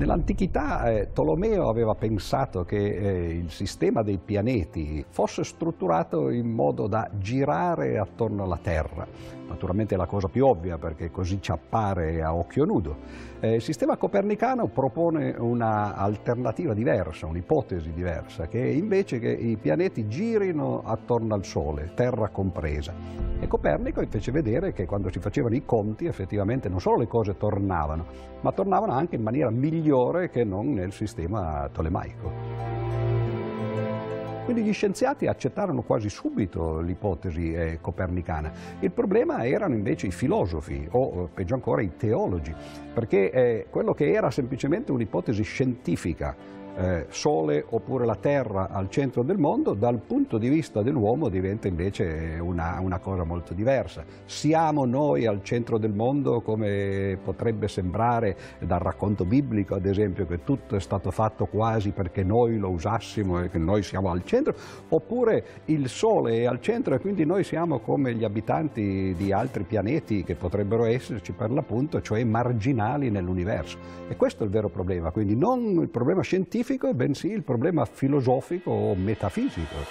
[0.00, 6.86] Nell'antichità eh, Tolomeo aveva pensato che eh, il sistema dei pianeti fosse strutturato in modo
[6.86, 9.06] da girare attorno alla Terra.
[9.46, 12.96] Naturalmente è la cosa più ovvia perché così ci appare a occhio nudo.
[13.40, 20.08] Eh, il sistema copernicano propone un'alternativa diversa, un'ipotesi diversa, che è invece che i pianeti
[20.08, 23.29] girino attorno al Sole, Terra compresa.
[23.42, 27.38] E Copernico fece vedere che quando si facevano i conti effettivamente non solo le cose
[27.38, 28.04] tornavano,
[28.42, 32.80] ma tornavano anche in maniera migliore che non nel sistema tolemaico.
[34.44, 38.52] Quindi gli scienziati accettarono quasi subito l'ipotesi eh, copernicana.
[38.80, 42.52] Il problema erano invece i filosofi o peggio ancora i teologi,
[42.92, 46.36] perché eh, quello che era semplicemente un'ipotesi scientifica
[46.76, 51.68] eh, Sole oppure la Terra al centro del mondo, dal punto di vista dell'uomo diventa
[51.68, 54.04] invece una, una, cosa molto diversa.
[54.24, 60.44] Siamo noi al centro del mondo come potrebbe sembrare dal racconto biblico, ad esempio, che
[60.44, 64.54] tutto è stato fatto quasi perché noi lo usassimo e che noi siamo al centro,
[64.88, 69.64] oppure il Sole è al centro e quindi noi siamo come gli abitanti di altri
[69.64, 73.78] pianeti che potrebbero esserci per l'appunto, cioè marginali nell'universo.
[74.08, 76.22] E questo è il vero problema, quindi non il problema
[76.60, 79.84] scientifico, bensì il problema filosofico o metafisico.